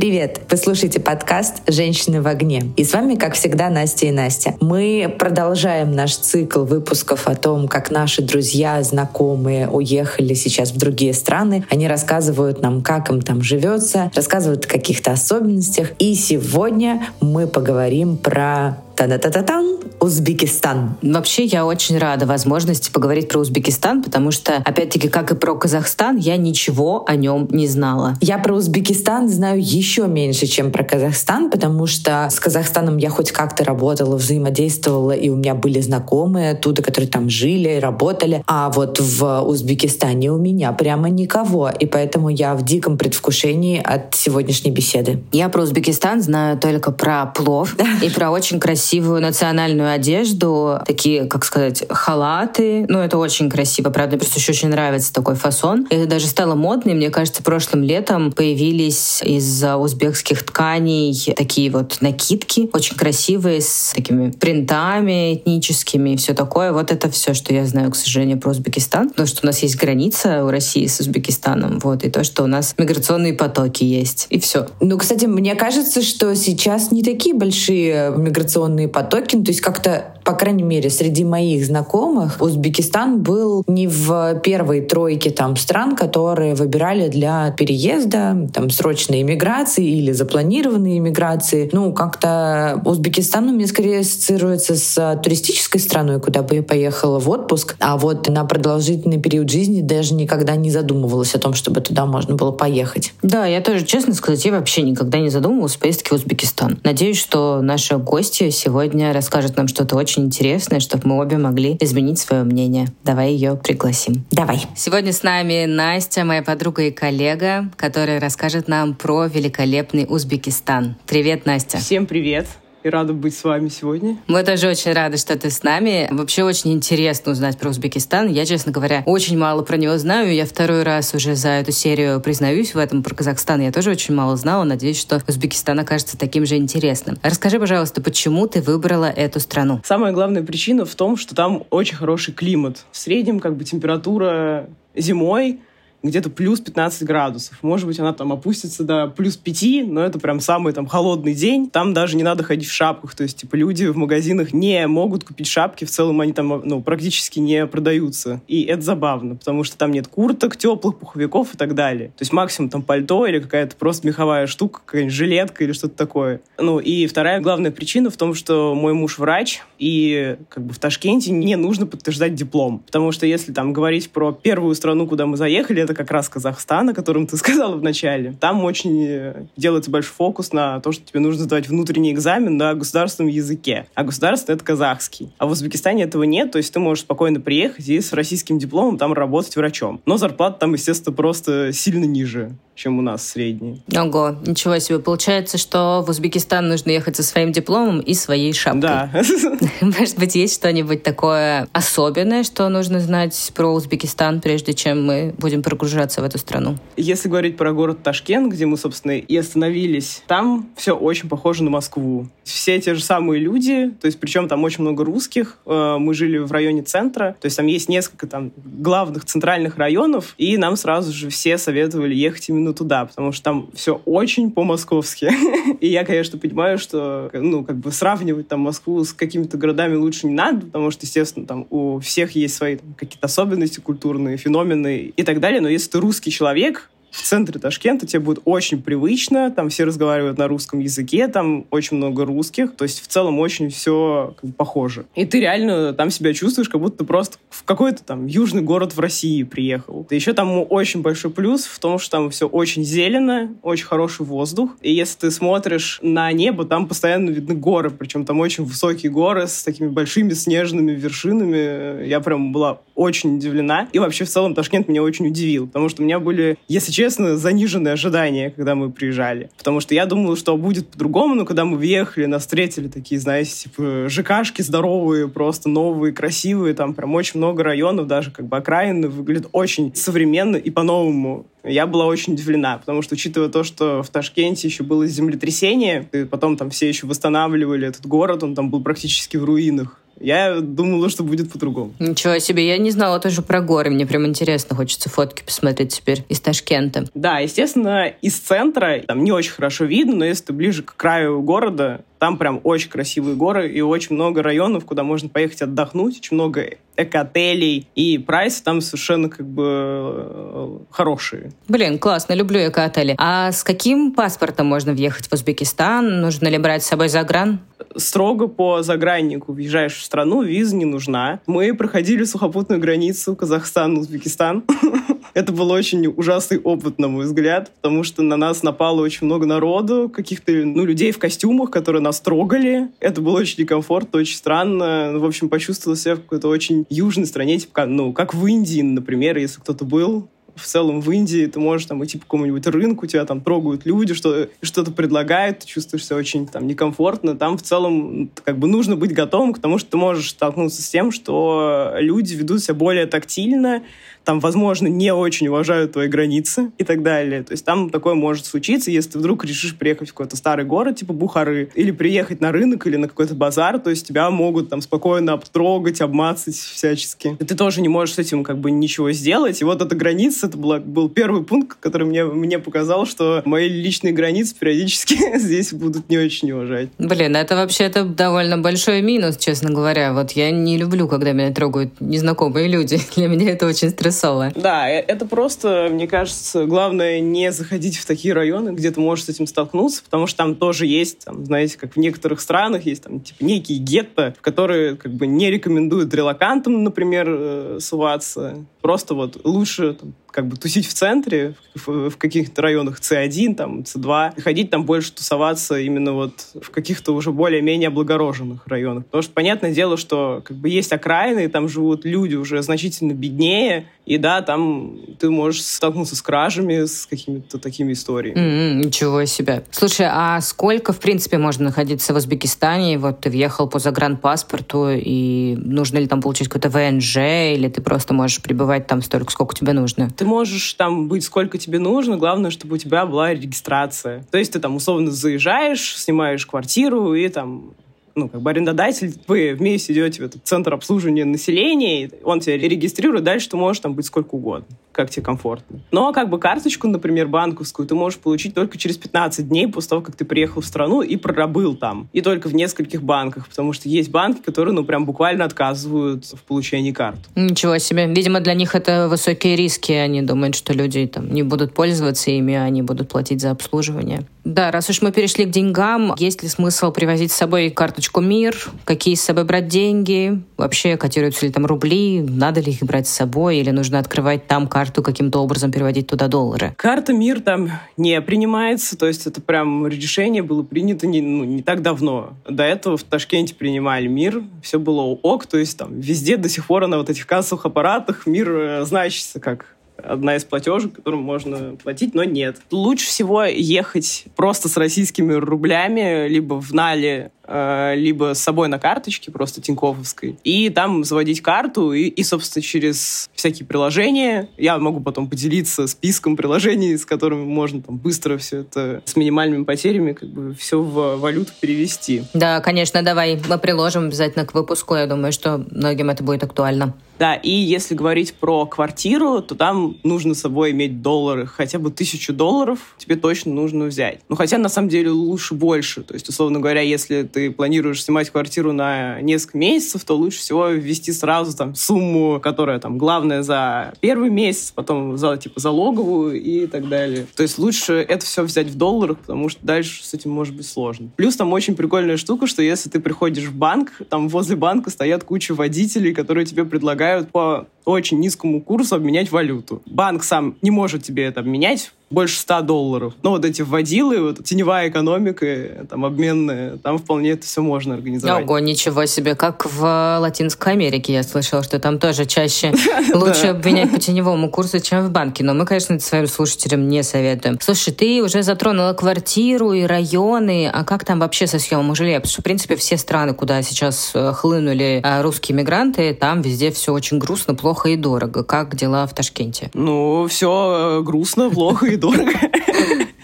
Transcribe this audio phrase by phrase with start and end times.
[0.00, 0.40] Привет!
[0.48, 2.72] Вы слушаете подкаст «Женщины в огне».
[2.78, 4.54] И с вами, как всегда, Настя и Настя.
[4.58, 11.12] Мы продолжаем наш цикл выпусков о том, как наши друзья, знакомые уехали сейчас в другие
[11.12, 11.66] страны.
[11.68, 15.90] Они рассказывают нам, как им там живется, рассказывают о каких-то особенностях.
[15.98, 19.80] И сегодня мы поговорим про Та-та-та-тан!
[20.00, 20.94] Узбекистан.
[21.02, 26.16] Вообще, я очень рада возможности поговорить про Узбекистан, потому что, опять-таки, как и про Казахстан,
[26.16, 28.16] я ничего о нем не знала.
[28.20, 33.30] Я про Узбекистан знаю еще меньше, чем про Казахстан, потому что с Казахстаном я хоть
[33.30, 38.42] как-то работала, взаимодействовала, и у меня были знакомые оттуда, которые там жили, работали.
[38.46, 44.14] А вот в Узбекистане у меня прямо никого, и поэтому я в диком предвкушении от
[44.14, 45.22] сегодняшней беседы.
[45.32, 51.24] Я про Узбекистан знаю только про плов и про очень красивый красивую национальную одежду, такие,
[51.26, 52.86] как сказать, халаты.
[52.88, 55.86] Ну, это очень красиво, правда, просто еще очень нравится такой фасон.
[55.90, 56.96] Это даже стало модным.
[56.96, 64.32] Мне кажется, прошлым летом появились из узбекских тканей такие вот накидки, очень красивые, с такими
[64.32, 66.72] принтами этническими и все такое.
[66.72, 69.10] Вот это все, что я знаю, к сожалению, про Узбекистан.
[69.10, 72.48] То, что у нас есть граница у России с Узбекистаном, вот, и то, что у
[72.48, 74.66] нас миграционные потоки есть, и все.
[74.80, 79.36] Ну, кстати, мне кажется, что сейчас не такие большие миграционные миграционные потоки.
[79.36, 84.80] Ну, то есть как-то, по крайней мере, среди моих знакомых Узбекистан был не в первой
[84.80, 91.68] тройке там стран, которые выбирали для переезда, там, срочной иммиграции или запланированной иммиграции.
[91.72, 97.28] Ну, как-то Узбекистан у меня скорее ассоциируется с туристической страной, куда бы я поехала в
[97.28, 102.06] отпуск, а вот на продолжительный период жизни даже никогда не задумывалась о том, чтобы туда
[102.06, 103.12] можно было поехать.
[103.22, 106.78] Да, я тоже, честно сказать, я вообще никогда не задумывалась о поездке в Узбекистан.
[106.84, 112.18] Надеюсь, что наши гости сегодня расскажет нам что-то очень интересное, чтобы мы обе могли изменить
[112.18, 112.88] свое мнение.
[113.04, 114.24] Давай ее пригласим.
[114.30, 114.62] Давай.
[114.76, 120.96] Сегодня с нами Настя, моя подруга и коллега, которая расскажет нам про великолепный Узбекистан.
[121.06, 121.78] Привет, Настя.
[121.78, 122.46] Всем привет
[122.82, 124.16] и рада быть с вами сегодня.
[124.26, 126.08] Мы тоже очень рады, что ты с нами.
[126.10, 128.28] Вообще очень интересно узнать про Узбекистан.
[128.28, 130.34] Я, честно говоря, очень мало про него знаю.
[130.34, 133.02] Я второй раз уже за эту серию признаюсь в этом.
[133.02, 134.64] Про Казахстан я тоже очень мало знала.
[134.64, 137.18] Надеюсь, что Узбекистан окажется таким же интересным.
[137.22, 139.80] Расскажи, пожалуйста, почему ты выбрала эту страну?
[139.84, 142.84] Самая главная причина в том, что там очень хороший климат.
[142.92, 145.60] В среднем как бы температура зимой
[146.02, 147.58] где-то плюс 15 градусов.
[147.62, 151.68] Может быть, она там опустится до плюс 5, но это прям самый там холодный день.
[151.68, 153.14] Там даже не надо ходить в шапках.
[153.14, 155.84] То есть, типа, люди в магазинах не могут купить шапки.
[155.84, 158.40] В целом они там, ну, практически не продаются.
[158.48, 162.08] И это забавно, потому что там нет курток, теплых, пуховиков и так далее.
[162.08, 166.40] То есть максимум там пальто или какая-то просто меховая штука, какая-нибудь жилетка или что-то такое.
[166.58, 170.78] Ну, и вторая главная причина в том, что мой муж врач, и как бы в
[170.78, 172.80] Ташкенте не нужно подтверждать диплом.
[172.80, 176.88] Потому что если там говорить про первую страну, куда мы заехали, это как раз Казахстан,
[176.90, 178.34] о котором ты сказала в начале.
[178.40, 182.74] Там очень э, делается большой фокус на то, что тебе нужно сдавать внутренний экзамен на
[182.74, 183.86] государственном языке.
[183.94, 185.32] А государственный— это казахский.
[185.38, 188.98] А в Узбекистане этого нет, то есть ты можешь спокойно приехать и с российским дипломом
[188.98, 190.00] там работать врачом.
[190.06, 193.82] Но зарплата там, естественно, просто сильно ниже чем у нас средний.
[193.94, 195.00] Ого, ничего себе.
[195.00, 198.80] Получается, что в Узбекистан нужно ехать со своим дипломом и своей шапкой.
[198.80, 199.10] Да.
[199.82, 205.62] Может быть, есть что-нибудь такое особенное, что нужно знать про Узбекистан, прежде чем мы будем
[205.80, 206.76] прогружаться в эту страну?
[206.96, 211.70] Если говорить про город Ташкент, где мы, собственно, и остановились, там все очень похоже на
[211.70, 212.28] Москву.
[212.44, 215.56] Все те же самые люди, то есть причем там очень много русских.
[215.64, 220.34] Э, мы жили в районе центра, то есть там есть несколько там главных центральных районов,
[220.36, 225.30] и нам сразу же все советовали ехать именно туда, потому что там все очень по-московски.
[225.80, 230.26] И я, конечно, понимаю, что, ну, как бы сравнивать там Москву с какими-то городами лучше
[230.26, 235.22] не надо, потому что, естественно, там у всех есть свои какие-то особенности культурные, феномены и
[235.22, 235.62] так далее.
[235.62, 240.38] Но если ты русский человек, в центре Ташкента тебе будет очень привычно, там все разговаривают
[240.38, 244.56] на русском языке, там очень много русских, то есть в целом очень все как бы,
[244.56, 245.06] похоже.
[245.14, 248.94] И ты реально там себя чувствуешь, как будто ты просто в какой-то там южный город
[248.94, 250.06] в России приехал.
[250.10, 254.24] И еще там очень большой плюс в том, что там все очень зелено, очень хороший
[254.26, 254.76] воздух.
[254.82, 259.46] И если ты смотришь на небо, там постоянно видны горы, причем там очень высокие горы
[259.46, 262.06] с такими большими снежными вершинами.
[262.06, 263.88] Я прям была очень удивлена.
[263.92, 267.92] И вообще в целом Ташкент меня очень удивил, потому что у меня были, если заниженные
[267.92, 269.50] ожидания, когда мы приезжали.
[269.56, 273.52] Потому что я думала, что будет по-другому, но когда мы въехали, нас встретили такие, знаете,
[273.52, 279.08] типа ЖКшки здоровые, просто новые, красивые, там прям очень много районов, даже как бы окраины,
[279.08, 281.46] выглядят очень современно и по-новому.
[281.62, 286.24] Я была очень удивлена, потому что, учитывая то, что в Ташкенте еще было землетрясение, и
[286.24, 290.00] потом там все еще восстанавливали этот город, он там был практически в руинах.
[290.18, 291.92] Я думала, что будет по-другому.
[291.98, 293.90] Ничего себе, я не знала тоже про горы.
[293.90, 297.06] Мне прям интересно, хочется фотки посмотреть теперь из Ташкента.
[297.14, 301.40] Да, естественно, из центра там не очень хорошо видно, но если ты ближе к краю
[301.42, 306.34] города, там прям очень красивые горы и очень много районов, куда можно поехать отдохнуть, очень
[306.34, 311.52] много эко-отелей, и прайсы там совершенно как бы э, хорошие.
[311.66, 313.14] Блин, классно, люблю эко-отели.
[313.18, 316.20] А с каким паспортом можно въехать в Узбекистан?
[316.20, 317.60] Нужно ли брать с собой загран?
[317.96, 321.40] Строго по заграннику въезжаешь в страну, виза не нужна.
[321.46, 324.64] Мы проходили сухопутную границу Казахстан-Узбекистан.
[325.34, 329.46] Это был очень ужасный опыт, на мой взгляд, потому что на нас напало очень много
[329.46, 332.88] народу, каких-то ну, людей в костюмах, которые нас трогали.
[332.98, 335.12] Это было очень некомфортно, очень странно.
[335.14, 339.38] В общем, почувствовал себя в какой-то очень южной стране, типа, ну, как в Индии, например,
[339.38, 343.24] если кто-то был в целом в Индии ты можешь там идти по какому-нибудь рынку, тебя
[343.24, 347.36] там трогают люди, что, что-то предлагают, ты чувствуешь себя очень там некомфортно.
[347.36, 350.88] Там в целом как бы нужно быть готовым к тому, что ты можешь столкнуться с
[350.88, 353.82] тем, что люди ведут себя более тактильно,
[354.24, 357.42] там, возможно, не очень уважают твои границы и так далее.
[357.42, 360.96] То есть там такое может случиться, если ты вдруг решишь приехать в какой-то старый город,
[360.96, 364.80] типа Бухары, или приехать на рынок или на какой-то базар, то есть тебя могут там
[364.80, 367.36] спокойно обтрогать, обмацать всячески.
[367.38, 369.60] И ты тоже не можешь с этим как бы ничего сделать.
[369.60, 373.68] И вот эта граница, это была, был первый пункт, который мне, мне показал, что мои
[373.68, 376.90] личные границы периодически здесь будут не очень уважать.
[376.98, 380.12] Блин, это вообще это довольно большой минус, честно говоря.
[380.12, 383.00] Вот я не люблю, когда меня трогают незнакомые люди.
[383.16, 384.52] Для меня это очень стрессово стрессовое.
[384.54, 389.26] Да, э, это просто, мне кажется, главное не заходить в такие районы, где ты можешь
[389.26, 393.04] с этим столкнуться, потому что там тоже есть, там, знаете, как в некоторых странах есть
[393.04, 398.64] там типа некие гетто, в которые как бы не рекомендуют релакантам, например, э, суваться.
[398.80, 403.80] Просто вот лучше там, как бы тусить в центре, в, в каких-то районах C1, там,
[403.80, 409.06] C2, ходить там больше тусоваться именно вот в каких-то уже более-менее облагороженных районах.
[409.06, 413.86] Потому что понятное дело, что как бы есть окраины, там живут люди уже значительно беднее,
[414.06, 418.38] и да, там ты можешь столкнуться с кражами, с какими-то такими историями.
[418.38, 419.62] Mm-hmm, ничего себе.
[419.70, 422.98] Слушай, а сколько, в принципе, можно находиться в Узбекистане?
[422.98, 427.16] Вот ты въехал по загранпаспорту, и нужно ли там получить какой-то ВНЖ,
[427.54, 430.10] или ты просто можешь пребывать там столько, сколько тебе нужно?
[430.20, 434.22] Ты можешь там быть сколько тебе нужно, главное, чтобы у тебя была регистрация.
[434.30, 437.72] То есть ты там условно заезжаешь, снимаешь квартиру и там
[438.14, 443.24] ну, как бы арендодатель, вы вместе идете в этот центр обслуживания населения, он тебя регистрирует,
[443.24, 445.80] дальше ты можешь там быть сколько угодно, как тебе комфортно.
[445.90, 450.02] Но как бы карточку, например, банковскую, ты можешь получить только через 15 дней после того,
[450.02, 452.08] как ты приехал в страну и прорабыл там.
[452.12, 456.42] И только в нескольких банках, потому что есть банки, которые, ну, прям буквально отказывают в
[456.42, 457.18] получении карт.
[457.34, 458.06] Ничего себе.
[458.06, 459.92] Видимо, для них это высокие риски.
[459.92, 464.26] Они думают, что люди там не будут пользоваться ими, а они будут платить за обслуживание.
[464.44, 468.56] Да, раз уж мы перешли к деньгам, есть ли смысл привозить с собой карточку МИР?
[468.84, 470.42] Какие с собой брать деньги?
[470.56, 472.20] Вообще, котируются ли там рубли?
[472.20, 473.58] Надо ли их брать с собой?
[473.58, 476.74] Или нужно открывать там карту, каким-то образом переводить туда доллары?
[476.76, 481.62] Карта МИР там не принимается, то есть это прям решение было принято не, ну, не
[481.62, 482.34] так давно.
[482.48, 486.66] До этого в Ташкенте принимали МИР, все было ок, то есть там везде до сих
[486.66, 491.76] пор на вот этих кассовых аппаратах МИР э, значится как одна из платежек, которым можно
[491.82, 492.56] платить, но нет.
[492.70, 499.30] Лучше всего ехать просто с российскими рублями, либо в Нале, либо с собой на карточке,
[499.30, 505.28] просто тинькововской, и там заводить карту, и, и, собственно, через всякие приложения, я могу потом
[505.28, 510.54] поделиться списком приложений, с которыми можно там быстро все это с минимальными потерями как бы
[510.54, 512.22] все в валюту перевести.
[512.34, 516.94] Да, конечно, давай мы приложим обязательно к выпуску, я думаю, что многим это будет актуально.
[517.18, 521.90] Да, и если говорить про квартиру, то там нужно с собой иметь доллары, хотя бы
[521.90, 524.20] тысячу долларов тебе точно нужно взять.
[524.30, 526.02] Ну, хотя, на самом деле, лучше больше.
[526.02, 530.68] То есть, условно говоря, если ты планируешь снимать квартиру на несколько месяцев, то лучше всего
[530.68, 536.66] ввести сразу там сумму, которая там главная за первый месяц, потом за, типа, залоговую и
[536.66, 537.26] так далее.
[537.34, 540.66] То есть лучше это все взять в долларах, потому что дальше с этим может быть
[540.66, 541.10] сложно.
[541.16, 545.24] Плюс там очень прикольная штука, что если ты приходишь в банк, там возле банка стоят
[545.24, 549.82] куча водителей, которые тебе предлагают по очень низкому курсу обменять валюту.
[549.86, 553.14] Банк сам не может тебе это обменять, больше 100 долларов.
[553.22, 558.44] Но вот эти вводилы, вот теневая экономика, там, обменная, там вполне это все можно организовать.
[558.44, 559.36] Ого, ничего себе.
[559.36, 562.74] Как в Латинской Америке я слышала, что там тоже чаще
[563.14, 565.44] лучше обменять по теневому курсу, чем в банке.
[565.44, 567.58] Но мы, конечно, это своим слушателям не советуем.
[567.60, 570.68] Слушай, ты уже затронула квартиру и районы.
[570.72, 572.16] А как там вообще со съемом жилья?
[572.16, 576.72] Потому что, в принципе, все страны, куда сейчас э, хлынули э, русские мигранты, там везде
[576.72, 578.42] все очень грустно, плохо и дорого.
[578.42, 579.70] Как дела в Ташкенте?
[579.74, 582.40] Ну, все э, грустно, плохо и どれぐら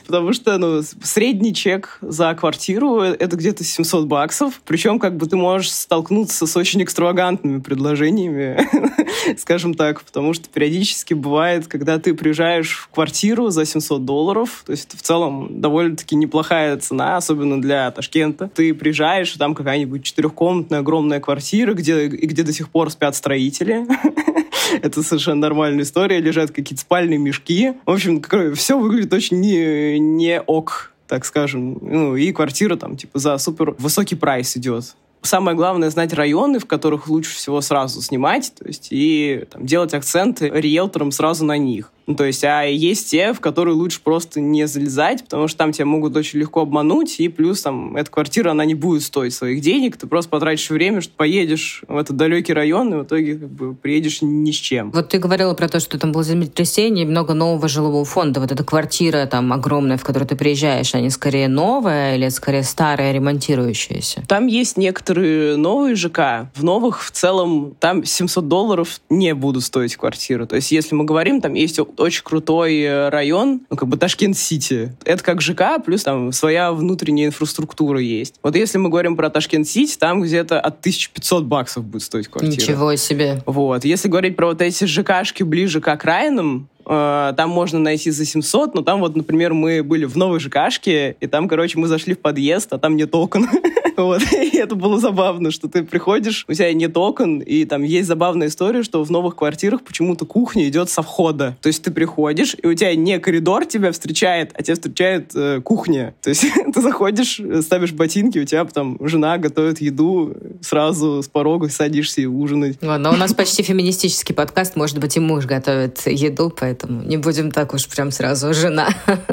[0.07, 4.61] Потому что, ну, средний чек за квартиру— это где-то 700 баксов.
[4.65, 8.59] Причем, как бы, ты можешь столкнуться с очень экстравагантными предложениями,
[9.39, 10.03] скажем так.
[10.03, 14.97] Потому что периодически бывает, когда ты приезжаешь в квартиру за 700 долларов, то есть это
[14.97, 18.51] в целом довольно-таки неплохая цена, особенно для Ташкента.
[18.55, 23.87] Ты приезжаешь, там какая-нибудь четырехкомнатная огромная квартира, где, где до сих пор спят строители.
[24.83, 26.21] Это совершенно нормальная история.
[26.21, 27.75] Лежат какие-то спальные мешки.
[27.85, 28.23] В общем,
[28.55, 31.79] все выглядит очень не, не ок так скажем.
[31.81, 36.67] Ну, и квартира там, типа, за супер высокий прайс идет самое главное знать районы, в
[36.67, 41.93] которых лучше всего сразу снимать, то есть и там, делать акценты риэлторам сразу на них.
[42.07, 45.73] Ну, то есть, а есть те, в которые лучше просто не залезать, потому что там
[45.73, 49.61] тебя могут очень легко обмануть, и плюс там эта квартира, она не будет стоить своих
[49.61, 53.51] денег, ты просто потратишь время, что поедешь в этот далекий район, и в итоге как
[53.51, 54.91] бы приедешь ни с чем.
[54.93, 58.41] Вот ты говорила про то, что там было землетрясение, и много нового жилого фонда.
[58.41, 63.13] Вот эта квартира там огромная, в которую ты приезжаешь, они скорее новая или скорее старая,
[63.13, 64.23] ремонтирующаяся?
[64.29, 66.51] Там есть некоторые новые ЖК.
[66.55, 70.47] В новых в целом там 700 долларов не будут стоить квартиры.
[70.47, 74.97] То есть если мы говорим, там есть очень крутой э, район, ну, как бы Ташкент-Сити.
[75.05, 78.35] Это как ЖК, плюс там своя внутренняя инфраструктура есть.
[78.43, 82.53] Вот если мы говорим про Ташкент-Сити, там где-то от 1500 баксов будет стоить квартира.
[82.53, 83.43] Ничего себе.
[83.47, 83.85] Вот.
[83.85, 88.83] Если говорить про вот эти ЖКшки ближе к окраинам, там можно найти за 700, но
[88.83, 92.73] там вот, например, мы были в новой ЖКшке, и там, короче, мы зашли в подъезд,
[92.73, 93.49] а там нет окон.
[93.97, 94.21] Вот.
[94.31, 98.49] И это было забавно, что ты приходишь, у тебя нет окон, и там есть забавная
[98.49, 101.57] история, что в новых квартирах почему-то кухня идет со входа.
[101.63, 105.63] То есть ты приходишь, и у тебя не коридор тебя встречает, а тебя встречает э,
[105.63, 106.15] кухня.
[106.21, 111.71] То есть ты заходишь, ставишь ботинки, у тебя там жена готовит еду, сразу с порога
[111.71, 112.77] садишься и ужинать.
[112.83, 117.51] Ладно, у нас почти феминистический подкаст, может быть, и муж готовит еду, поэтому не будем
[117.51, 118.89] так уж прям сразу жена.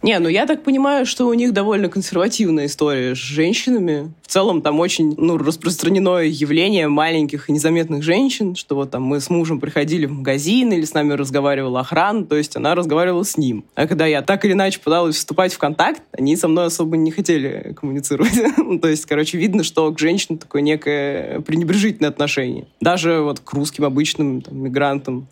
[0.00, 4.12] Не, ну я так понимаю, что у них довольно консервативная история с женщинами.
[4.22, 9.20] В целом там очень ну, распространено явление маленьких и незаметных женщин, что вот там мы
[9.20, 13.36] с мужем приходили в магазин или с нами разговаривал охрана, то есть она разговаривала с
[13.36, 13.64] ним.
[13.74, 17.10] А когда я так или иначе пыталась вступать в контакт, они со мной особо не
[17.10, 18.32] хотели коммуницировать.
[18.56, 22.66] ну, то есть, короче, видно, что к женщинам такое некое пренебрежительное отношение.
[22.80, 25.28] Даже вот к русским обычным там, мигрантам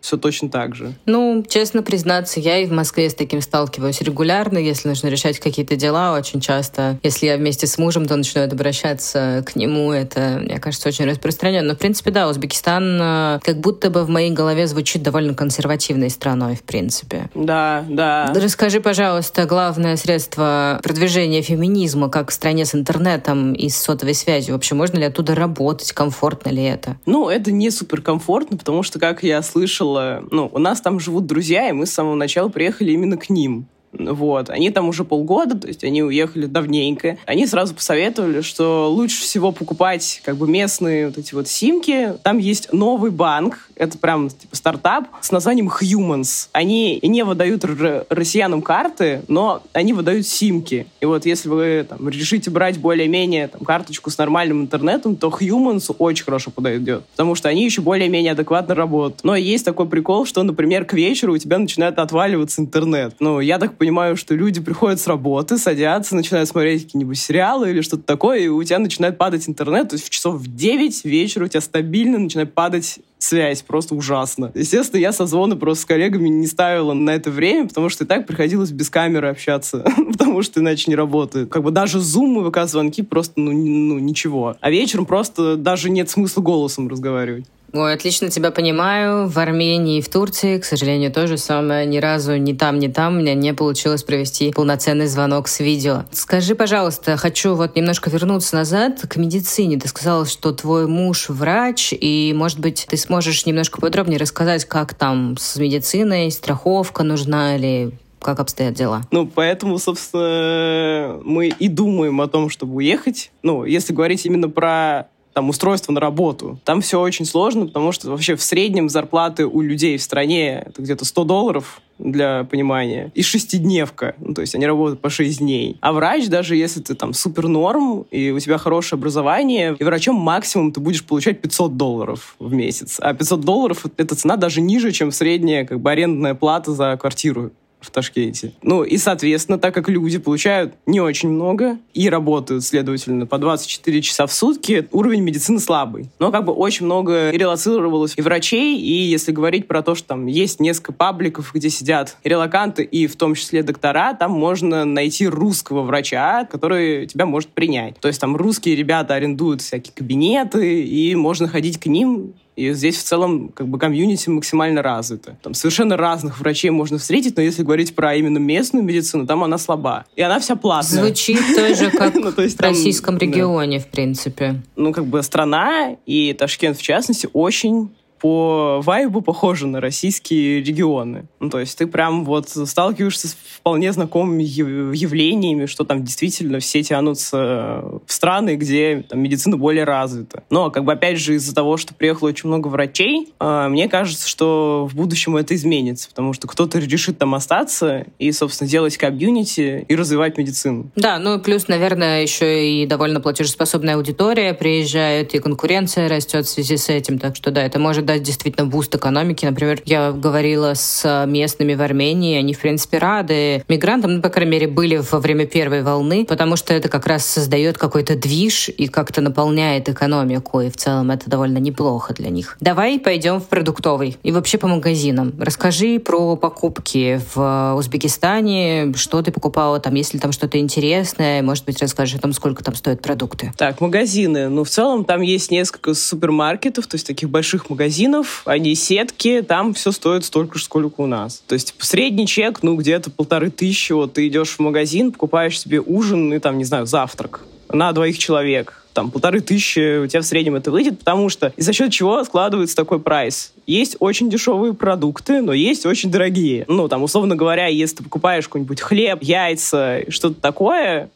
[0.00, 0.94] все точно так же.
[1.06, 5.76] Ну, честно признаться, я и в Москве с таким сталкиваюсь регулярно, если нужно решать какие-то
[5.76, 6.98] дела, очень часто.
[7.02, 11.68] Если я вместе с мужем, то начинаю обращаться к нему, это, мне кажется, очень распространенно.
[11.68, 16.10] Но, в принципе, да, Узбекистан э, как будто бы в моей голове звучит довольно консервативной
[16.10, 17.28] страной, в принципе.
[17.34, 18.32] Да, да.
[18.34, 24.54] Расскажи, пожалуйста, главное средство продвижения феминизма, как в стране с интернетом и с сотовой связью.
[24.54, 25.92] Вообще, можно ли оттуда работать?
[25.92, 26.96] Комфортно ли это?
[27.06, 31.26] Ну, это не суперкомфортно, потому что, как я слышал, слышала, ну, у нас там живут
[31.26, 33.66] друзья, и мы с самого начала приехали именно к ним.
[33.92, 34.50] Вот.
[34.50, 37.18] Они там уже полгода, то есть они уехали давненько.
[37.26, 42.14] Они сразу посоветовали, что лучше всего покупать как бы местные вот эти вот симки.
[42.22, 46.48] Там есть новый банк, это прям типа стартап с названием Humans.
[46.52, 47.64] Они не выдают
[48.10, 50.86] россиянам карты, но они выдают симки.
[51.00, 55.94] И вот если вы там, решите брать более-менее там, карточку с нормальным интернетом, то Humans
[55.98, 57.04] очень хорошо подойдет.
[57.12, 59.24] Потому что они еще более-менее адекватно работают.
[59.24, 63.14] Но есть такой прикол, что, например, к вечеру у тебя начинает отваливаться интернет.
[63.20, 67.80] Ну, я так понимаю, что люди приходят с работы, садятся, начинают смотреть какие-нибудь сериалы или
[67.80, 69.88] что-то такое, и у тебя начинает падать интернет.
[69.88, 74.52] То есть в часов в 9 вечера у тебя стабильно начинает падать связь просто ужасно.
[74.54, 78.26] Естественно, я созвоны просто с коллегами не ставила на это время, потому что и так
[78.26, 81.48] приходилось без камеры общаться, потому что иначе не работает.
[81.48, 84.56] Как бы даже Zoom и ВК-звонки просто, ну, ну, ничего.
[84.60, 87.46] А вечером просто даже нет смысла голосом разговаривать.
[87.72, 89.28] Ой, отлично тебя понимаю.
[89.28, 91.84] В Армении и в Турции, к сожалению, то же самое.
[91.84, 96.04] Ни разу ни там, ни там у меня не получилось провести полноценный звонок с видео.
[96.10, 99.78] Скажи, пожалуйста, хочу вот немножко вернуться назад к медицине.
[99.78, 104.94] Ты сказала, что твой муж врач, и, может быть, ты сможешь немножко подробнее рассказать, как
[104.94, 109.02] там с медициной, страховка нужна или как обстоят дела?
[109.10, 113.30] Ну, поэтому, собственно, мы и думаем о том, чтобы уехать.
[113.42, 116.58] Ну, если говорить именно про там, устройство на работу.
[116.64, 120.82] Там все очень сложно, потому что вообще в среднем зарплаты у людей в стране это
[120.82, 125.78] где-то 100 долларов, для понимания, и шестидневка, ну, то есть они работают по 6 дней.
[125.80, 130.14] А врач, даже если ты там супер норм, и у тебя хорошее образование, и врачом
[130.14, 132.98] максимум ты будешь получать 500 долларов в месяц.
[133.00, 137.50] А 500 долларов— это цена даже ниже, чем средняя как бы арендная плата за квартиру
[137.80, 138.52] в Ташкенте.
[138.62, 144.02] Ну и, соответственно, так как люди получают не очень много и работают, следовательно, по 24
[144.02, 146.08] часа в сутки, уровень медицины слабый.
[146.18, 150.26] Но как бы очень много релацировалось и врачей, и если говорить про то, что там
[150.26, 155.82] есть несколько пабликов, где сидят релаканты и в том числе доктора, там можно найти русского
[155.82, 157.98] врача, который тебя может принять.
[158.00, 162.96] То есть там русские ребята арендуют всякие кабинеты, и можно ходить к ним и здесь
[162.96, 165.38] в целом как бы комьюнити максимально развито.
[165.42, 169.58] Там совершенно разных врачей можно встретить, но если говорить про именно местную медицину, там она
[169.58, 170.06] слаба.
[170.16, 171.04] И она вся платная.
[171.04, 174.60] Звучит тоже как ну, в российском регионе, в принципе.
[174.74, 181.26] Ну, как бы страна и Ташкент, в частности, очень по вайбу похожи на российские регионы.
[181.40, 186.82] Ну, то есть ты прям вот сталкиваешься с вполне знакомыми явлениями, что там действительно все
[186.82, 190.42] тянутся в страны, где там, медицина более развита.
[190.50, 194.28] Но, как бы, опять же, из-за того, что приехало очень много врачей, э, мне кажется,
[194.28, 199.84] что в будущем это изменится, потому что кто-то решит там остаться и, собственно, делать комьюнити
[199.86, 200.90] и развивать медицину.
[200.96, 206.48] Да, ну и плюс, наверное, еще и довольно платежеспособная аудитория приезжает, и конкуренция растет в
[206.48, 209.44] связи с этим, так что да, это может дать действительно буст экономики.
[209.44, 214.52] Например, я говорила с местными в Армении, они, в принципе, рады мигрантам, ну, по крайней
[214.52, 218.88] мере, были во время первой волны, потому что это как раз создает какой-то движ и
[218.88, 222.56] как-то наполняет экономику, и в целом это довольно неплохо для них.
[222.60, 225.34] Давай пойдем в продуктовый и вообще по магазинам.
[225.38, 231.66] Расскажи про покупки в Узбекистане, что ты покупала там, есть ли там что-то интересное, может
[231.66, 233.52] быть, расскажешь о том, сколько там стоят продукты.
[233.58, 234.48] Так, магазины.
[234.48, 239.42] Ну, в целом там есть несколько супермаркетов, то есть таких больших магазинов, магазинов, они сетки,
[239.42, 241.42] там все стоит столько же, сколько у нас.
[241.46, 245.80] То есть средний чек, ну, где-то полторы тысячи, вот ты идешь в магазин, покупаешь себе
[245.80, 250.24] ужин и там, не знаю, завтрак на двоих человек там полторы тысячи у тебя в
[250.24, 253.52] среднем это выйдет, потому что и за счет чего складывается такой прайс.
[253.64, 256.64] Есть очень дешевые продукты, но есть очень дорогие.
[256.66, 261.10] Ну, там, условно говоря, если ты покупаешь какой-нибудь хлеб, яйца, что-то такое,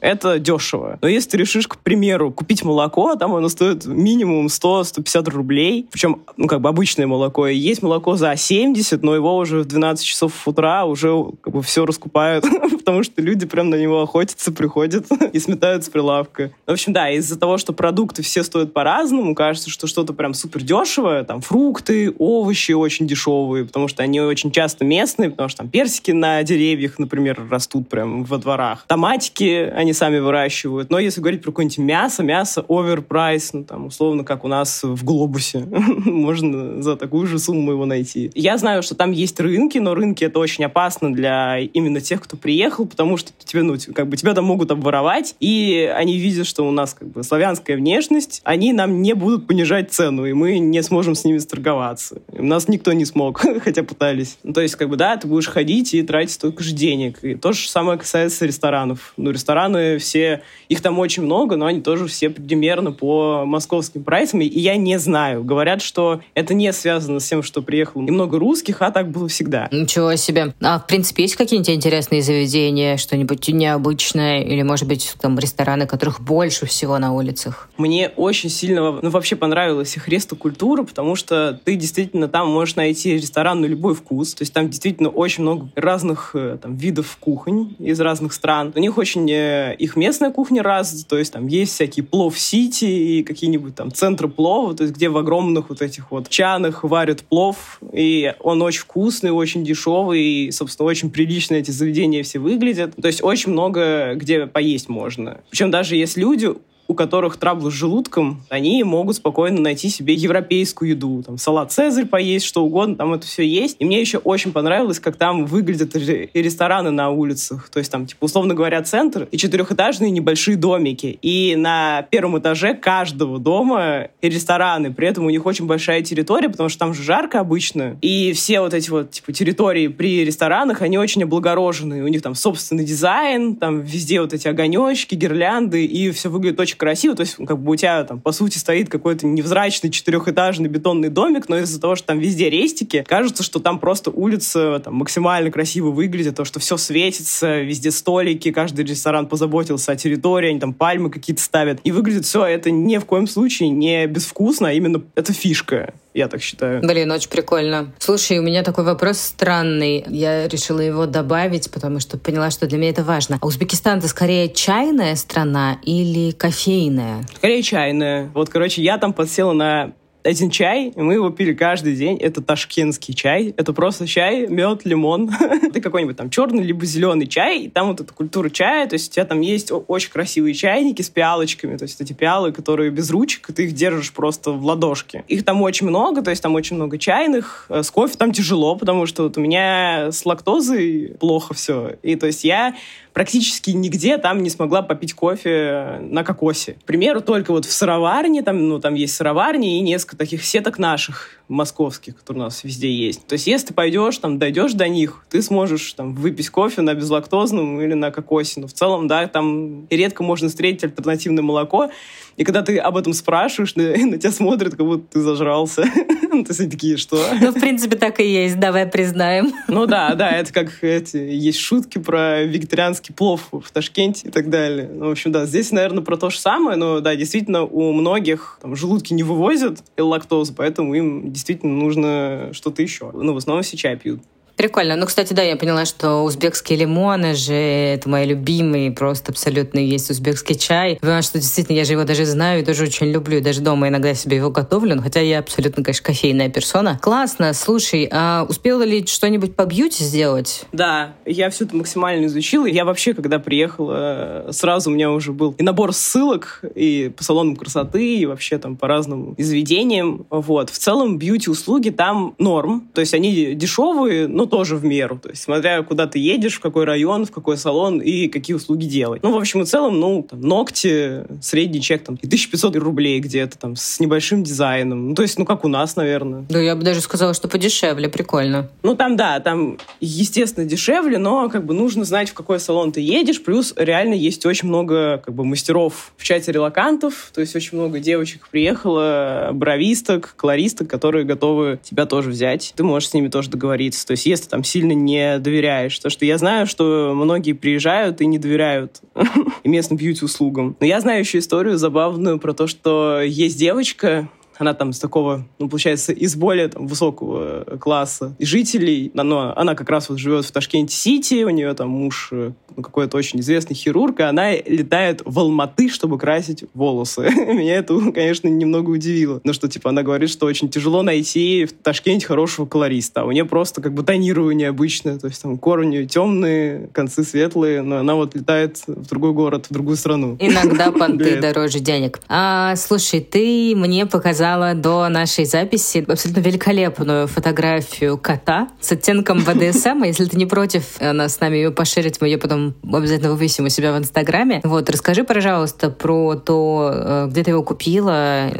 [0.00, 0.98] это дешево.
[1.02, 5.86] Но если ты решишь, к примеру, купить молоко, там оно стоит минимум 100-150 рублей.
[5.90, 7.46] Причем, ну, как бы обычное молоко.
[7.46, 11.62] И есть молоко за 70, но его уже в 12 часов утра уже как бы
[11.62, 12.44] все раскупают,
[12.78, 16.50] потому что люди прям на него охотятся, приходят и сметают с прилавка.
[16.66, 20.62] В общем, да, из-за того, что продукты все стоят по-разному, кажется, что что-то прям супер
[20.62, 25.68] дешевое, там фрукты, овощи очень дешевые, потому что они очень часто местные, потому что там
[25.68, 28.84] персики на деревьях, например, растут прям во дворах.
[28.86, 30.90] Томатики, они сами выращивают.
[30.90, 35.04] Но если говорить про какое-нибудь мясо, мясо оверпрайс, ну там условно, как у нас в
[35.04, 38.30] Глобусе, можно за такую же сумму его найти.
[38.34, 42.36] Я знаю, что там есть рынки, но рынки это очень опасно для именно тех, кто
[42.36, 46.66] приехал, потому что тебе, ну, как бы тебя там могут обворовать, и они видят, что
[46.66, 50.82] у нас как бы славянская внешность, они нам не будут понижать цену, и мы не
[50.82, 52.22] сможем с ними торговаться.
[52.32, 54.38] У нас никто не смог, хотя пытались.
[54.42, 57.22] Ну, то есть, как бы, да, ты будешь ходить и тратить столько же денег.
[57.22, 59.12] И то же самое касается ресторанов.
[59.16, 64.04] Ну, рестораны рестораны все, их там очень много, но они тоже все примерно по московским
[64.04, 65.44] прайсам, и я не знаю.
[65.44, 69.68] Говорят, что это не связано с тем, что приехало немного русских, а так было всегда.
[69.70, 70.54] Ничего себе.
[70.60, 76.20] А в принципе есть какие-нибудь интересные заведения, что-нибудь необычное, или, может быть, там рестораны, которых
[76.20, 77.68] больше всего на улицах?
[77.76, 83.14] Мне очень сильно, ну, вообще понравилась их рестокультура, потому что ты действительно там можешь найти
[83.14, 87.74] ресторан на любой вкус, то есть там действительно очень много разных э, там видов кухонь
[87.78, 88.72] из разных стран.
[88.74, 89.26] У них очень
[89.72, 94.74] их местная кухня раз, то есть там есть всякие плов-сити и какие-нибудь там центры плова,
[94.74, 99.30] то есть где в огромных вот этих вот чанах варят плов, и он очень вкусный,
[99.30, 102.94] очень дешевый, и, собственно, очень прилично эти заведения все выглядят.
[103.00, 105.40] То есть очень много где поесть можно.
[105.50, 106.54] Причем даже есть люди,
[106.88, 111.22] у которых траблы с желудком, они могут спокойно найти себе европейскую еду.
[111.22, 113.76] Там салат Цезарь поесть, что угодно, там это все есть.
[113.78, 117.68] И мне еще очень понравилось, как там выглядят рестораны на улицах.
[117.70, 121.18] То есть там, типа, условно говоря, центр и четырехэтажные небольшие домики.
[121.22, 124.92] И на первом этаже каждого дома рестораны.
[124.92, 127.96] При этом у них очень большая территория, потому что там же жарко обычно.
[128.00, 132.02] И все вот эти вот, типа, территории при ресторанах, они очень облагорожены.
[132.02, 136.75] У них там собственный дизайн, там везде вот эти огонечки, гирлянды, и все выглядит очень
[136.76, 140.68] очень красиво, то есть как бы у тебя там по сути стоит какой-то невзрачный четырехэтажный
[140.68, 144.94] бетонный домик, но из-за того, что там везде рестики, кажется, что там просто улица там
[144.94, 150.60] максимально красиво выглядит, то, что все светится, везде столики, каждый ресторан позаботился о территории, они
[150.60, 154.72] там пальмы какие-то ставят, и выглядит все это ни в коем случае не безвкусно, а
[154.72, 156.80] именно это фишка я так считаю.
[156.80, 157.92] Блин, очень прикольно.
[157.98, 160.02] Слушай, у меня такой вопрос странный.
[160.08, 163.38] Я решила его добавить, потому что поняла, что для меня это важно.
[163.40, 167.24] А Узбекистан это скорее чайная страна или кофейная?
[167.36, 168.30] Скорее чайная.
[168.32, 169.92] Вот, короче, я там подсела на
[170.26, 172.16] один чай, и мы его пили каждый день.
[172.18, 173.54] Это ташкентский чай.
[173.56, 175.30] Это просто чай, мед, лимон.
[175.72, 179.10] Ты какой-нибудь там черный либо зеленый чай, и там вот эта культура чая, то есть
[179.10, 183.10] у тебя там есть очень красивые чайники с пиалочками, то есть эти пиалы, которые без
[183.10, 185.24] ручек, и ты их держишь просто в ладошке.
[185.28, 187.66] Их там очень много, то есть там очень много чайных.
[187.68, 191.96] Э, с кофе там тяжело, потому что вот у меня с лактозой плохо все.
[192.02, 192.74] И то есть я
[193.16, 196.74] практически нигде там не смогла попить кофе на кокосе.
[196.74, 200.78] К примеру, только вот в сыроварне, там, ну, там есть сыроварни и несколько таких сеток
[200.78, 203.26] наших московских, которые у нас везде есть.
[203.26, 206.92] То есть, если ты пойдешь, там, дойдешь до них, ты сможешь там выпить кофе на
[206.92, 208.60] безлактозном или на кокосе.
[208.60, 211.88] Но в целом, да, там редко можно встретить альтернативное молоко.
[212.36, 215.84] И когда ты об этом спрашиваешь, на, на тебя смотрят, как будто ты зажрался.
[216.28, 217.24] Ну, то есть такие, что?
[217.40, 219.52] Ну, в принципе, так и есть, давай признаем.
[219.68, 224.50] Ну да, да, это как эти, есть шутки про вегетарианский плов в Ташкенте и так
[224.50, 224.90] далее.
[224.92, 228.58] Ну, в общем, да, здесь, наверное, про то же самое, но да, действительно, у многих
[228.60, 233.10] там, желудки не вывозят лактозу, поэтому им действительно нужно что-то еще.
[233.14, 234.20] Ну, в основном все чай пьют.
[234.56, 234.96] Прикольно.
[234.96, 240.10] Ну, кстати, да, я поняла, что узбекские лимоны же это мои любимые, просто абсолютно есть
[240.10, 240.96] узбекский чай.
[240.98, 243.42] Потому что действительно, я же его даже знаю и тоже очень люблю.
[243.42, 246.98] даже дома иногда себе его готовлю, хотя я абсолютно, конечно, кофейная персона.
[247.02, 247.52] Классно.
[247.52, 250.64] Слушай, а успела ли что-нибудь по бьюти сделать?
[250.72, 252.64] Да, я все это максимально изучила.
[252.64, 257.56] Я вообще, когда приехала, сразу у меня уже был и набор ссылок, и по салонам
[257.56, 260.26] красоты, и вообще там по разным изведениям.
[260.30, 260.70] Вот.
[260.70, 262.88] В целом, бьюти-услуги там норм.
[262.94, 265.18] То есть они дешевые, но тоже в меру.
[265.18, 268.86] То есть, смотря куда ты едешь, в какой район, в какой салон и какие услуги
[268.86, 269.22] делать.
[269.22, 273.76] Ну, в общем и целом, ну, там, ногти, средний чек, там, 1500 рублей где-то, там,
[273.76, 275.10] с небольшим дизайном.
[275.10, 276.46] Ну, то есть, ну, как у нас, наверное.
[276.48, 278.68] Да, я бы даже сказала, что подешевле, прикольно.
[278.82, 283.00] Ну, там, да, там, естественно, дешевле, но, как бы, нужно знать, в какой салон ты
[283.00, 287.78] едешь, плюс реально есть очень много, как бы, мастеров в чате релакантов, то есть, очень
[287.78, 292.72] много девочек приехало, бровисток, колористок, которые готовы тебя тоже взять.
[292.76, 294.06] Ты можешь с ними тоже договориться.
[294.06, 295.98] То есть, если там сильно не доверяешь.
[295.98, 299.00] То, что я знаю, что многие приезжают и не доверяют
[299.64, 300.76] местным бьюти-услугам.
[300.78, 305.46] Но я знаю еще историю забавную про то, что есть девочка, она там с такого,
[305.58, 309.10] ну, получается, из более там, высокого э, класса жителей.
[309.14, 313.16] Но она как раз вот живет в Ташкенте-Сити, у нее там муж э, ну, какой-то
[313.16, 317.22] очень известный хирург, и она летает в Алматы, чтобы красить волосы.
[317.30, 319.40] Меня это, конечно, немного удивило.
[319.44, 323.22] Ну, что, типа, она говорит, что очень тяжело найти в Ташкенте хорошего колориста.
[323.22, 327.82] А у нее просто как бы тонирование обычное, то есть там корни темные, концы светлые,
[327.82, 330.36] но она вот летает в другой город, в другую страну.
[330.38, 332.20] Иногда понты дороже денег.
[332.28, 339.42] А, слушай, ты мне показал показала до нашей записи абсолютно великолепную фотографию кота с оттенком
[339.42, 340.04] БДСМ.
[340.04, 343.68] Если ты не против она с нами ее поширить, мы ее потом обязательно вывесим у
[343.68, 344.60] себя в Инстаграме.
[344.62, 348.50] Вот, расскажи, пожалуйста, про то, э, где ты его купила.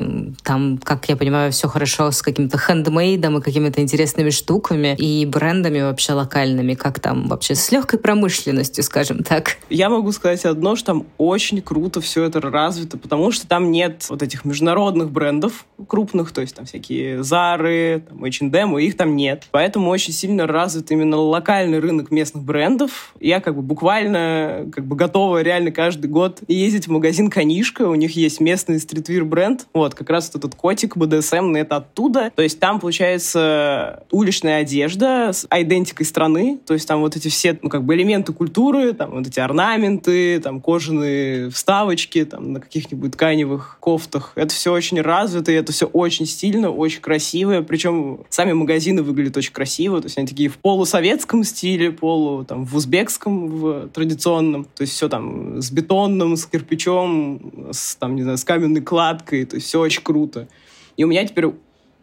[0.42, 5.82] Там, как я понимаю, все хорошо с каким-то хендмейдом и какими-то интересными штуками и брендами
[5.82, 6.74] вообще локальными.
[6.74, 9.56] Как там вообще с легкой промышленностью, скажем так?
[9.70, 14.06] Я могу сказать одно, что там очень круто все это развито, потому что там нет
[14.08, 19.44] вот этих международных брендов, крупных, то есть там всякие Зары, там H&M, их там нет.
[19.50, 23.14] Поэтому очень сильно развит именно локальный рынок местных брендов.
[23.20, 27.94] Я как бы буквально как бы готова реально каждый год ездить в магазин Канишка, у
[27.94, 32.30] них есть местный стритвир бренд, вот, как раз вот этот котик BDSM, это оттуда.
[32.34, 37.58] То есть там, получается, уличная одежда с идентикой страны, то есть там вот эти все,
[37.62, 43.12] ну, как бы элементы культуры, там вот эти орнаменты, там кожаные вставочки, там на каких-нибудь
[43.12, 44.32] тканевых кофтах.
[44.34, 47.60] Это все очень развито, и это все очень стильно, очень красиво.
[47.62, 50.00] Причем сами магазины выглядят очень красиво.
[50.00, 54.64] То есть они такие в полусоветском стиле, полу там в узбекском, в традиционном.
[54.64, 59.44] То есть все там с бетонным, с кирпичом, с, там, не знаю, с каменной кладкой.
[59.44, 60.48] То есть все очень круто.
[60.96, 61.46] И у меня теперь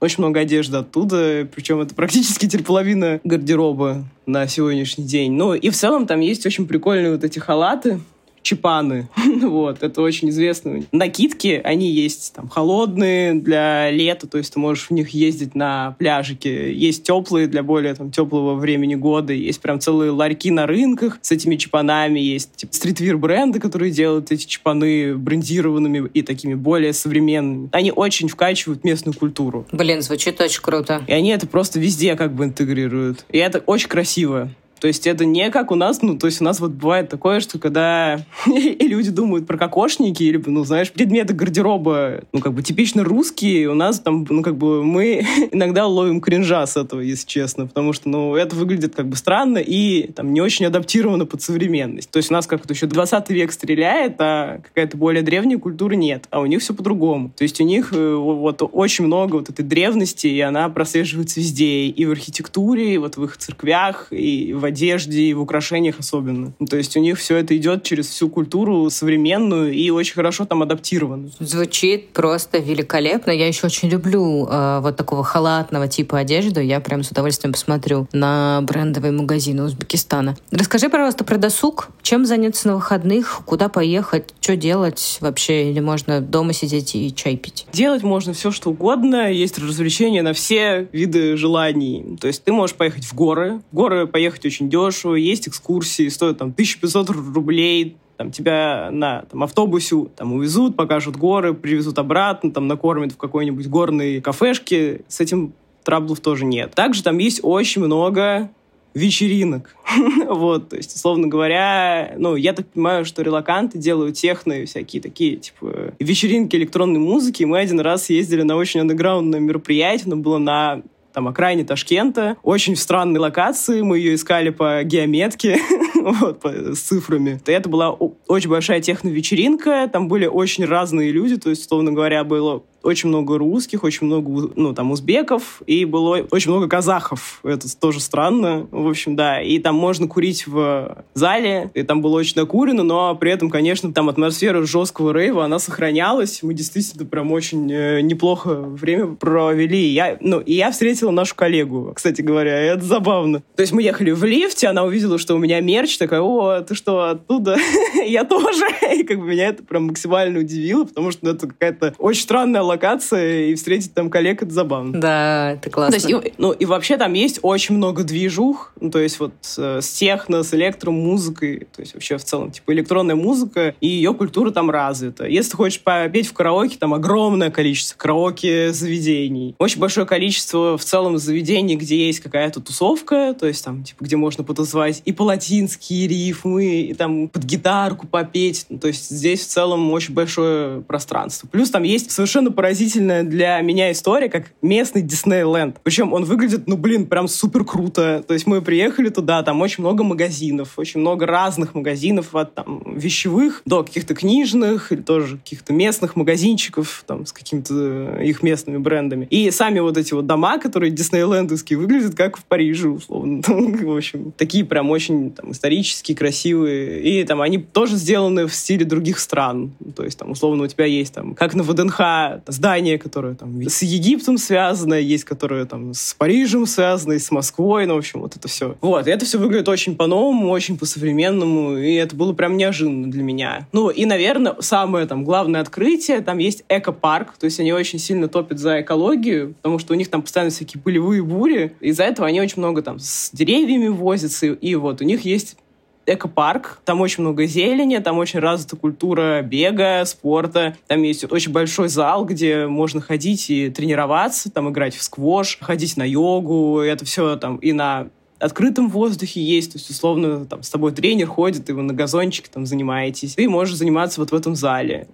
[0.01, 5.31] очень много одежды оттуда, причем это практически теперь половина гардероба на сегодняшний день.
[5.31, 8.01] Ну и в целом там есть очень прикольные вот эти халаты,
[8.43, 9.07] чипаны.
[9.41, 11.59] вот, это очень известные накидки.
[11.63, 16.73] Они есть там холодные для лета, то есть ты можешь в них ездить на пляжике.
[16.73, 19.33] Есть теплые для более там теплого времени года.
[19.33, 22.19] Есть прям целые ларьки на рынках с этими чипанами.
[22.19, 27.69] Есть типа, стритвир бренды, которые делают эти чипаны брендированными и такими более современными.
[27.71, 29.65] Они очень вкачивают местную культуру.
[29.71, 31.03] Блин, звучит очень круто.
[31.07, 33.25] И они это просто везде как бы интегрируют.
[33.31, 34.49] И это очень красиво.
[34.83, 37.39] То есть это не как у нас, ну, то есть у нас вот бывает такое,
[37.39, 43.05] что когда люди думают про кокошники или, ну, знаешь, предметы гардероба, ну, как бы типично
[43.05, 47.65] русские, у нас там, ну, как бы мы иногда ловим кринжа с этого, если честно,
[47.65, 52.11] потому что, ну, это выглядит как бы странно и там не очень адаптировано под современность.
[52.11, 56.25] То есть у нас как-то еще 20 век стреляет, а какая-то более древняя культура нет,
[56.29, 57.31] а у них все по-другому.
[57.37, 61.85] То есть у них э, вот очень много вот этой древности, и она прослеживается везде,
[61.85, 66.53] и в архитектуре, и вот в их церквях, и в одежде, и в украшениях особенно.
[66.59, 70.45] Ну, то есть у них все это идет через всю культуру современную и очень хорошо
[70.45, 71.29] там адаптировано.
[71.39, 73.31] Звучит просто великолепно.
[73.31, 76.63] Я еще очень люблю э, вот такого халатного типа одежды.
[76.63, 80.35] Я прям с удовольствием посмотрю на брендовые магазины Узбекистана.
[80.51, 81.89] Расскажи, пожалуйста, про досуг.
[82.01, 83.41] Чем заняться на выходных?
[83.45, 84.33] Куда поехать?
[84.41, 85.69] Что делать вообще?
[85.69, 87.67] Или можно дома сидеть и чай пить?
[87.71, 89.31] Делать можно все, что угодно.
[89.31, 92.17] Есть развлечения на все виды желаний.
[92.19, 93.61] То есть ты можешь поехать в горы.
[93.71, 95.15] В горы поехать очень дешево.
[95.15, 101.53] Есть экскурсии, стоят там 1500 рублей там, тебя на там, автобусе там, увезут, покажут горы,
[101.53, 105.01] привезут обратно, там, накормят в какой-нибудь горной кафешке.
[105.07, 106.73] С этим траблов тоже нет.
[106.75, 108.49] Также там есть очень много
[108.93, 109.75] вечеринок.
[110.27, 115.37] вот, то есть, условно говоря, ну, я так понимаю, что релаканты делают техно всякие такие,
[115.37, 117.43] типа, вечеринки электронной музыки.
[117.43, 122.75] Мы один раз ездили на очень андеграундное мероприятие, оно было на там, окраине Ташкента, очень
[122.75, 125.59] в странной локации, мы ее искали по геометке,
[125.95, 127.39] вот, по, с цифрами.
[127.45, 132.63] Это была очень большая техно-вечеринка, там были очень разные люди, то есть, условно говоря, было
[132.83, 137.39] очень много русских, очень много, ну, там, узбеков, и было очень много казахов.
[137.43, 139.41] Это тоже странно, в общем, да.
[139.41, 143.93] И там можно курить в зале, и там было очень накурено, но при этом, конечно,
[143.93, 146.43] там атмосфера жесткого рейва, она сохранялась.
[146.43, 149.87] Мы действительно прям очень э, неплохо время провели.
[149.87, 153.41] Я, ну, и я встретила нашу коллегу, кстати говоря, и это забавно.
[153.55, 156.75] То есть мы ехали в лифте, она увидела, что у меня мерч, такая, о, ты
[156.75, 157.57] что, оттуда?
[158.05, 158.65] я тоже.
[158.95, 162.61] И как бы меня это прям максимально удивило, потому что ну, это какая-то очень странная
[162.73, 164.99] локация, и встретить там коллег— это забавно.
[164.99, 165.99] Да, это классно.
[165.99, 169.33] То есть, и, ну, и вообще там есть очень много движух, ну, то есть вот
[169.57, 174.13] э, с техно, с электромузыкой, то есть вообще в целом, типа, электронная музыка, и ее
[174.13, 175.25] культура там развита.
[175.25, 179.55] Если ты хочешь попеть в караоке, там огромное количество караоке-заведений.
[179.59, 184.17] Очень большое количество в целом заведений, где есть какая-то тусовка, то есть там, типа, где
[184.17, 188.65] можно потусовать и по-латинские рифмы, и там под гитарку попеть.
[188.69, 191.47] Ну, то есть здесь в целом очень большое пространство.
[191.47, 195.81] Плюс там есть совершенно поразительная для меня история, как местный Диснейленд.
[195.83, 198.23] Причем он выглядит, ну, блин, прям супер круто.
[198.25, 202.81] То есть мы приехали туда, там очень много магазинов, очень много разных магазинов, от там
[202.95, 209.27] вещевых до каких-то книжных или тоже каких-то местных магазинчиков там с какими-то их местными брендами.
[209.29, 213.41] И сами вот эти вот дома, которые диснейлендовские, выглядят как в Париже, условно.
[213.45, 217.01] в общем, такие прям очень там, исторические, красивые.
[217.01, 219.73] И там они тоже сделаны в стиле других стран.
[219.97, 223.81] То есть там, условно, у тебя есть там, как на ВДНХ, здание, которое там с
[223.81, 228.35] Египтом связано, есть которое там с Парижем связано, и с Москвой, ну, в общем, вот
[228.35, 228.77] это все.
[228.81, 233.23] Вот, и это все выглядит очень по-новому, очень по-современному, и это было прям неожиданно для
[233.23, 233.67] меня.
[233.71, 238.27] Ну, и, наверное, самое там главное открытие, там есть экопарк, то есть они очень сильно
[238.27, 242.41] топят за экологию, потому что у них там постоянно всякие пылевые бури, из-за этого они
[242.41, 245.57] очень много там с деревьями возятся, и вот у них есть
[246.05, 246.81] экопарк.
[246.85, 250.75] Там очень много зелени, там очень развита культура бега, спорта.
[250.87, 255.97] Там есть очень большой зал, где можно ходить и тренироваться, там играть в сквош, ходить
[255.97, 256.79] на йогу.
[256.79, 261.27] Это все там и на открытом воздухе есть, то есть, условно, там, с тобой тренер
[261.27, 263.35] ходит, и вы на газончике там занимаетесь.
[263.35, 265.07] Ты можешь заниматься вот в этом зале.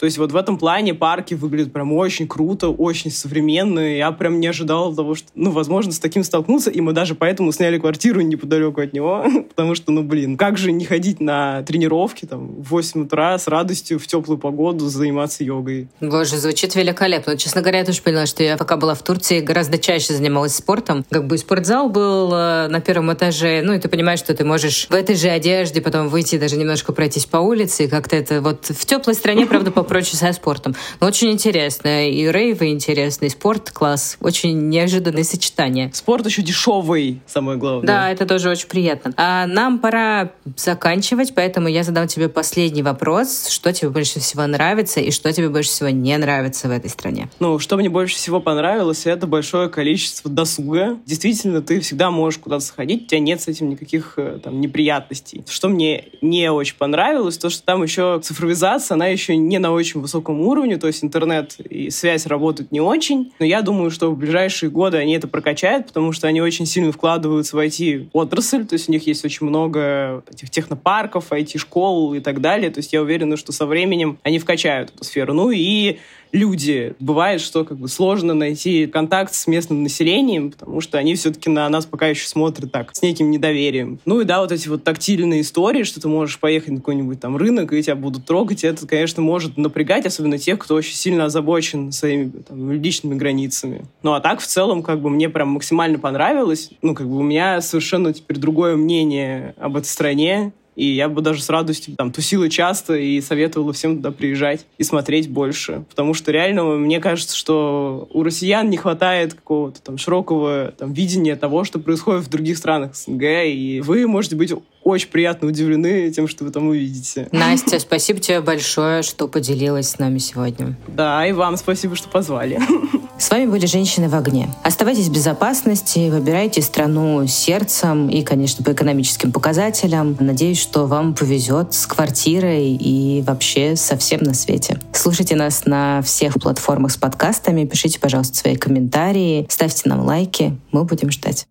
[0.00, 3.80] То есть вот в этом плане парки выглядят прям очень круто, очень современно.
[3.80, 7.52] Я прям не ожидал того, что, ну, возможно, с таким столкнуться, и мы даже поэтому
[7.52, 12.24] сняли квартиру неподалеку от него, потому что, ну, блин, как же не ходить на тренировки
[12.24, 15.88] там в 8 утра с радостью в теплую погоду заниматься йогой.
[16.00, 17.36] Боже, звучит великолепно.
[17.36, 21.04] Честно говоря, я тоже поняла, что я пока была в Турции, гораздо чаще занималась спортом.
[21.10, 24.86] Как бы спортзал был э, на первом этаже, ну, и ты понимаешь, что ты можешь
[24.88, 28.64] в этой же одежде потом выйти, даже немножко пройтись по улице, и как-то это вот
[28.64, 30.76] в теплой стране, правда, по прочее со спортом.
[31.00, 32.08] Но очень интересно.
[32.08, 34.16] И рейвы интересный, спорт класс.
[34.20, 35.90] Очень неожиданное сочетание.
[35.92, 37.86] Спорт еще дешевый, самое главное.
[37.86, 39.12] Да, это тоже очень приятно.
[39.16, 43.48] А нам пора заканчивать, поэтому я задам тебе последний вопрос.
[43.48, 47.28] Что тебе больше всего нравится и что тебе больше всего не нравится в этой стране?
[47.40, 50.98] Ну, что мне больше всего понравилось, это большое количество досуга.
[51.04, 55.44] Действительно, ты всегда можешь куда-то сходить, у тебя нет с этим никаких э, там неприятностей.
[55.48, 60.00] Что мне не очень понравилось, то, что там еще цифровизация, она еще не на очень
[60.00, 64.16] высоком уровне, то есть интернет и связь работают не очень, но я думаю, что в
[64.16, 68.88] ближайшие годы они это прокачают, потому что они очень сильно вкладываются в IT-отрасль, то есть
[68.88, 73.36] у них есть очень много этих технопарков, IT-школ и так далее, то есть я уверена,
[73.36, 75.34] что со временем они вкачают эту сферу.
[75.34, 75.98] Ну и
[76.32, 76.94] люди.
[77.00, 81.68] Бывает, что как бы сложно найти контакт с местным населением, потому что они все-таки на
[81.68, 83.98] нас пока еще смотрят так, с неким недоверием.
[84.04, 87.36] Ну и да, вот эти вот тактильные истории, что ты можешь поехать на какой-нибудь там
[87.36, 91.92] рынок, и тебя будут трогать, это, конечно, может напрягать, особенно тех, кто очень сильно озабочен
[91.92, 93.84] своими там, личными границами.
[94.02, 96.70] Ну а так, в целом, как бы мне прям максимально понравилось.
[96.82, 100.52] Ну, как бы у меня совершенно теперь другое мнение об этой стране.
[100.80, 104.82] И я бы даже с радостью там тусила часто и советовала всем туда приезжать и
[104.82, 105.84] смотреть больше.
[105.90, 111.36] Потому что реально мне кажется, что у россиян не хватает какого-то там широкого там, видения
[111.36, 113.22] того, что происходит в других странах СНГ.
[113.44, 117.28] И вы можете быть очень приятно удивлены тем, что вы там увидите.
[117.30, 120.78] Настя, спасибо тебе большое, что поделилась с нами сегодня.
[120.88, 122.58] Да, и вам спасибо, что позвали.
[123.20, 124.48] С вами были «Женщины в огне».
[124.64, 130.16] Оставайтесь в безопасности, выбирайте страну сердцем и, конечно, по экономическим показателям.
[130.18, 134.80] Надеюсь, что вам повезет с квартирой и вообще со всем на свете.
[134.94, 140.84] Слушайте нас на всех платформах с подкастами, пишите, пожалуйста, свои комментарии, ставьте нам лайки, мы
[140.84, 141.46] будем ждать.